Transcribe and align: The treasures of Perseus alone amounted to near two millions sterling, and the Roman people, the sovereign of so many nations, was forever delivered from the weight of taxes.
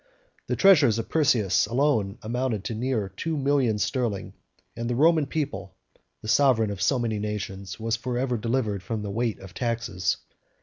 The 0.47 0.55
treasures 0.55 0.97
of 0.97 1.09
Perseus 1.09 1.67
alone 1.67 2.17
amounted 2.23 2.63
to 2.63 2.73
near 2.73 3.07
two 3.07 3.37
millions 3.37 3.83
sterling, 3.83 4.33
and 4.75 4.89
the 4.89 4.95
Roman 4.95 5.27
people, 5.27 5.75
the 6.23 6.27
sovereign 6.27 6.71
of 6.71 6.81
so 6.81 6.97
many 6.97 7.19
nations, 7.19 7.79
was 7.79 7.97
forever 7.97 8.35
delivered 8.35 8.81
from 8.81 9.03
the 9.03 9.11
weight 9.11 9.37
of 9.39 9.53
taxes. 9.53 10.17